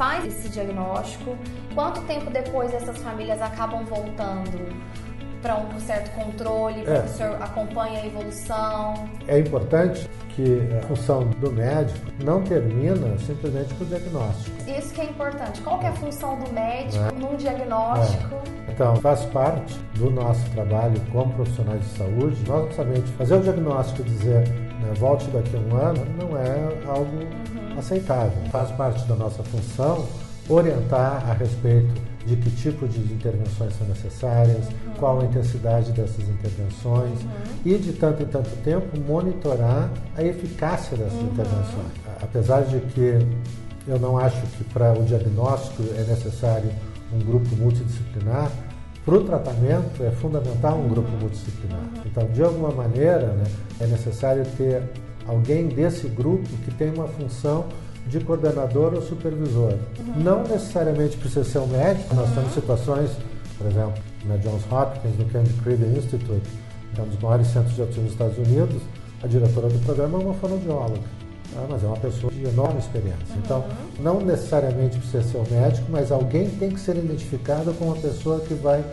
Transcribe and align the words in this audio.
Faz 0.00 0.24
esse 0.24 0.48
diagnóstico. 0.48 1.36
Quanto 1.74 2.00
tempo 2.06 2.30
depois 2.30 2.72
essas 2.72 2.96
famílias 3.02 3.42
acabam 3.42 3.84
voltando 3.84 4.74
para 5.42 5.56
um 5.58 5.78
certo 5.78 6.10
controle, 6.14 6.82
É. 6.86 7.00
o 7.00 7.08
senhor 7.08 7.36
acompanhe 7.42 7.98
a 7.98 8.06
evolução? 8.06 8.94
É 9.28 9.38
importante 9.38 10.08
que 10.30 10.58
a 10.78 10.86
função 10.86 11.26
do 11.26 11.52
médico 11.52 11.98
não 12.24 12.42
termina 12.42 13.18
simplesmente 13.18 13.74
com 13.74 13.84
o 13.84 13.86
diagnóstico. 13.88 14.56
Isso 14.70 14.94
que 14.94 15.02
é 15.02 15.04
importante. 15.04 15.60
Qual 15.60 15.78
que 15.78 15.84
é 15.84 15.88
a 15.90 15.92
função 15.92 16.38
do 16.38 16.50
médico 16.50 17.04
É. 17.04 17.12
num 17.20 17.36
diagnóstico? 17.36 18.36
Então, 18.70 18.96
faz 18.96 19.22
parte 19.26 19.74
do 19.96 20.10
nosso 20.10 20.48
trabalho 20.52 20.98
como 21.12 21.30
profissionais 21.34 21.80
de 21.82 21.98
saúde, 21.98 22.42
nós 22.48 22.64
não 22.64 22.72
somente 22.72 23.10
fazer 23.18 23.34
o 23.34 23.40
diagnóstico 23.40 24.00
e 24.00 24.04
dizer 24.04 24.44
né, 24.80 24.92
volte 24.98 25.26
daqui 25.30 25.56
a 25.56 25.60
um 25.60 25.76
ano, 25.76 26.04
não 26.20 26.36
é 26.36 26.78
algo 26.88 27.18
aceitável. 27.78 28.32
Faz 28.50 28.70
parte 28.72 29.04
da 29.06 29.14
nossa 29.14 29.42
função 29.44 30.06
orientar 30.48 31.24
a 31.28 31.32
respeito 31.34 32.00
de 32.26 32.36
que 32.36 32.50
tipo 32.50 32.86
de 32.86 32.98
intervenções 33.12 33.72
são 33.78 33.86
necessárias, 33.86 34.66
qual 34.98 35.20
a 35.20 35.24
intensidade 35.24 35.90
dessas 35.92 36.28
intervenções 36.28 37.18
e, 37.64 37.76
de 37.78 37.92
tanto 37.92 38.22
em 38.22 38.26
tanto 38.26 38.50
tempo, 38.62 38.98
monitorar 39.00 39.88
a 40.16 40.22
eficácia 40.22 40.96
dessas 40.96 41.20
intervenções. 41.22 41.92
A- 42.06 42.24
Apesar 42.24 42.62
de 42.64 42.78
que 42.80 43.18
eu 43.88 43.98
não 43.98 44.18
acho 44.18 44.40
que 44.58 44.64
para 44.64 44.92
o 44.92 45.02
diagnóstico 45.04 45.82
é 45.96 46.02
necessário 46.04 46.70
um 47.12 47.18
grupo 47.20 47.56
multidisciplinar, 47.56 48.50
para 49.04 49.14
o 49.14 49.24
tratamento 49.24 50.02
é 50.02 50.10
fundamental 50.10 50.78
um 50.78 50.88
grupo 50.88 51.10
multidisciplinar. 51.12 51.80
Então, 52.04 52.26
de 52.28 52.42
alguma 52.42 52.70
maneira, 52.70 53.28
né, 53.28 53.44
é 53.80 53.86
necessário 53.86 54.44
ter 54.56 54.82
alguém 55.26 55.68
desse 55.68 56.06
grupo 56.08 56.48
que 56.64 56.70
tem 56.72 56.90
uma 56.90 57.08
função 57.08 57.66
de 58.06 58.20
coordenador 58.20 58.94
ou 58.94 59.02
supervisor. 59.02 59.74
Não 60.16 60.42
necessariamente 60.42 61.16
precisa 61.16 61.44
ser 61.44 61.58
um 61.58 61.66
médico, 61.66 62.14
nós 62.14 62.30
temos 62.34 62.52
situações, 62.52 63.10
por 63.56 63.66
exemplo, 63.66 63.94
na 64.24 64.36
Johns 64.36 64.62
Hopkins, 64.70 65.16
no 65.18 65.24
Kennedy 65.26 65.52
Creed 65.62 65.80
Institute, 65.96 66.48
que 66.94 67.00
é 67.00 67.04
um 67.04 67.06
dos 67.06 67.20
maiores 67.20 67.46
centros 67.46 67.74
de 67.74 67.80
autismo 67.80 68.04
dos 68.04 68.12
Estados 68.12 68.38
Unidos, 68.38 68.82
a 69.22 69.26
diretora 69.26 69.68
do 69.68 69.78
programa 69.84 70.18
é 70.18 70.24
uma 70.24 70.34
fonoaudióloga. 70.34 71.00
Ah, 71.56 71.66
mas 71.68 71.82
é 71.82 71.86
uma 71.86 71.96
pessoa 71.96 72.32
de 72.32 72.44
enorme 72.44 72.78
experiência. 72.78 73.34
Então, 73.36 73.64
não 73.98 74.20
necessariamente 74.20 74.98
precisa 74.98 75.22
ser 75.22 75.38
o 75.38 75.50
médico, 75.50 75.86
mas 75.90 76.12
alguém 76.12 76.48
tem 76.48 76.70
que 76.70 76.80
ser 76.80 76.96
identificado 76.96 77.72
como 77.74 77.92
uma 77.92 78.00
pessoa 78.00 78.40
que 78.40 78.54
vai 78.54 78.84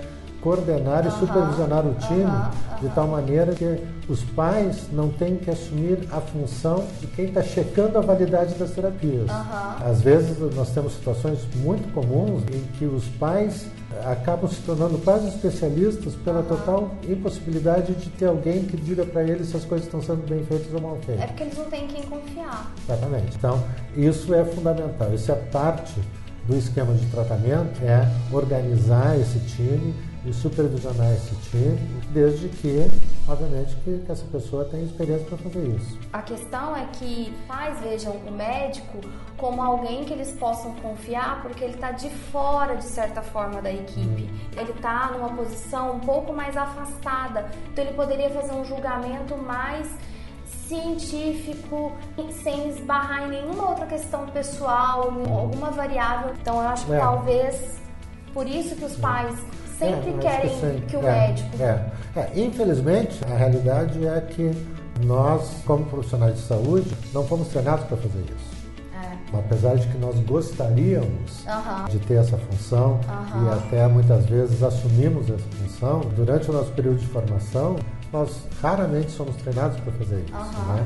coordenar 0.47 1.05
e 1.05 1.11
supervisionar 1.11 1.85
o 1.85 1.93
time 1.95 2.31
de 2.79 2.87
tal 2.95 3.05
maneira 3.05 3.53
que 3.53 3.83
os 4.07 4.23
pais 4.23 4.87
não 4.93 5.09
têm 5.09 5.35
que 5.35 5.49
assumir 5.51 6.07
a 6.09 6.21
função 6.21 6.85
de 7.01 7.07
quem 7.07 7.25
está 7.25 7.43
checando 7.43 7.97
a 7.97 8.01
validade 8.01 8.53
das 8.53 8.71
terapias. 8.71 9.29
Às 9.85 10.01
vezes 10.01 10.39
nós 10.55 10.69
temos 10.69 10.93
situações 10.93 11.39
muito 11.55 11.91
comuns 11.93 12.43
em 12.43 12.61
que 12.77 12.85
os 12.85 13.05
pais 13.19 13.65
eh, 13.91 14.09
acabam 14.09 14.49
se 14.49 14.61
tornando 14.61 14.97
quase 14.99 15.27
especialistas 15.27 16.15
pela 16.15 16.41
total 16.43 16.91
impossibilidade 17.05 17.93
de 17.95 18.09
ter 18.11 18.27
alguém 18.27 18.63
que 18.63 18.77
diga 18.77 19.05
para 19.05 19.23
eles 19.23 19.47
se 19.47 19.57
as 19.57 19.65
coisas 19.65 19.85
estão 19.85 20.01
sendo 20.01 20.25
bem 20.29 20.45
feitas 20.45 20.73
ou 20.73 20.79
mal 20.79 20.97
feitas. 21.05 21.25
É 21.25 21.27
porque 21.27 21.43
eles 21.43 21.57
não 21.57 21.65
têm 21.65 21.87
quem 21.87 22.03
confiar. 22.03 22.71
Exatamente. 22.87 23.35
Então, 23.35 23.61
isso 23.97 24.33
é 24.33 24.45
fundamental. 24.45 25.13
Isso 25.13 25.29
é 25.29 25.35
parte 25.35 25.99
do 26.47 26.55
esquema 26.55 26.93
de 26.93 27.05
tratamento, 27.07 27.83
é 27.83 28.09
organizar 28.31 29.19
esse 29.19 29.39
time 29.39 29.93
e 30.27 30.33
supervisionar 30.33 31.11
esse 31.13 31.33
time, 31.49 31.77
desde 32.11 32.49
que, 32.49 32.89
obviamente, 33.27 33.75
que, 33.77 33.99
que 34.05 34.11
essa 34.11 34.25
pessoa 34.25 34.65
tenha 34.65 34.83
experiência 34.83 35.25
para 35.25 35.37
fazer 35.37 35.65
isso. 35.67 35.97
A 36.11 36.21
questão 36.21 36.75
é 36.75 36.85
que 36.93 37.33
pais 37.47 37.79
vejam 37.79 38.13
o 38.13 38.31
médico 38.31 38.99
como 39.37 39.61
alguém 39.61 40.03
que 40.03 40.11
eles 40.13 40.31
possam 40.33 40.73
confiar, 40.75 41.41
porque 41.41 41.63
ele 41.63 41.75
está 41.75 41.91
de 41.91 42.09
fora, 42.09 42.75
de 42.75 42.83
certa 42.83 43.21
forma, 43.21 43.61
da 43.61 43.71
equipe. 43.71 44.29
Ele 44.57 44.71
está 44.71 45.11
numa 45.11 45.29
posição 45.29 45.95
um 45.95 45.99
pouco 45.99 46.33
mais 46.33 46.57
afastada, 46.57 47.45
então 47.71 47.85
ele 47.85 47.93
poderia 47.93 48.29
fazer 48.29 48.53
um 48.53 48.65
julgamento 48.65 49.37
mais 49.37 49.87
científico, 50.67 51.93
sem 52.43 52.69
esbarrar 52.69 53.23
em 53.23 53.29
nenhuma 53.29 53.69
outra 53.69 53.85
questão 53.85 54.25
pessoal, 54.27 55.13
em 55.25 55.31
alguma 55.31 55.71
variável. 55.71 56.33
Então 56.41 56.61
eu 56.61 56.67
acho 56.67 56.85
que 56.85 56.93
É. 56.93 56.99
talvez 56.99 57.77
por 58.37 58.47
isso 58.47 58.75
que 58.75 58.85
os 58.85 58.95
pais 58.97 59.35
sempre 59.79 60.11
É, 60.11 60.13
eu 60.13 60.17
acho 60.17 60.19
querem 60.19 60.59
sim. 60.59 60.83
que 60.87 60.95
o 60.95 60.99
É, 60.99 61.27
médico 61.27 61.49
É. 61.59 61.85
É, 62.15 62.31
Infelizmente, 62.39 63.19
a 63.25 63.35
realidade 63.35 64.05
é 64.05 64.21
que 64.21 64.51
nós, 65.03 65.63
como 65.65 65.85
profissionais 65.85 66.35
de 66.35 66.41
saúde, 66.41 66.95
não 67.15 67.25
fomos 67.25 67.47
treinados 67.47 67.85
para 67.85 67.97
fazer 67.97 68.23
isso. 68.25 68.57
É. 68.93 69.37
Apesar 69.39 69.75
de 69.75 69.87
que 69.87 69.97
nós 69.97 70.19
gostaríamos 70.19 71.45
de 71.89 71.97
ter 71.99 72.15
essa 72.15 72.37
função 72.37 72.99
e 73.43 73.53
até 73.53 73.87
muitas 73.87 74.23
vezes 74.27 74.61
assumimos 74.61 75.27
essa 75.31 75.47
função, 75.59 76.01
durante 76.15 76.47
o 76.51 76.53
nosso 76.53 76.71
período 76.73 76.99
de 76.99 77.07
formação, 77.07 77.75
nós 78.13 78.29
raramente 78.61 79.09
somos 79.09 79.35
treinados 79.37 79.79
para 79.79 79.93
fazer 79.93 80.23
isso. 80.27 80.61
Né? 80.67 80.85